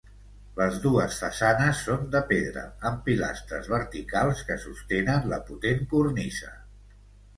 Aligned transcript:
Les 0.59 0.77
dues 0.85 1.17
façanes 1.23 1.81
són 1.89 2.07
de 2.15 2.21
pedra, 2.31 2.63
amb 2.91 3.03
pilastres 3.09 3.69
verticals 3.75 4.43
que 4.49 4.57
sostenen 4.65 5.33
la 5.35 5.43
potent 5.51 5.89
cornisa. 5.93 6.51